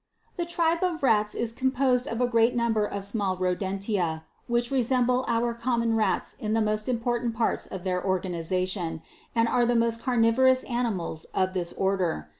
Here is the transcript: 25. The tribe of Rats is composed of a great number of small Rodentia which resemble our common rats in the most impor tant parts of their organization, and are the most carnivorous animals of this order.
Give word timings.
25. 0.33 0.39
The 0.39 0.51
tribe 0.81 0.93
of 0.95 1.03
Rats 1.03 1.35
is 1.35 1.51
composed 1.51 2.07
of 2.07 2.19
a 2.19 2.25
great 2.25 2.55
number 2.55 2.87
of 2.87 3.05
small 3.05 3.37
Rodentia 3.37 4.23
which 4.47 4.71
resemble 4.71 5.23
our 5.27 5.53
common 5.53 5.95
rats 5.95 6.35
in 6.39 6.53
the 6.53 6.59
most 6.59 6.87
impor 6.87 7.21
tant 7.21 7.35
parts 7.35 7.67
of 7.67 7.83
their 7.83 8.03
organization, 8.03 9.03
and 9.35 9.47
are 9.47 9.63
the 9.63 9.75
most 9.75 10.01
carnivorous 10.01 10.63
animals 10.63 11.25
of 11.35 11.53
this 11.53 11.71
order. 11.73 12.29